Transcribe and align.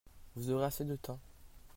Vous 0.35 0.49
aurez 0.49 0.65
assez 0.65 0.83
de 0.83 0.95
temps. 0.95 1.19